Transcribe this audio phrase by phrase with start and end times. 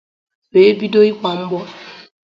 [0.51, 1.59] wee bido ịkwà mgbọ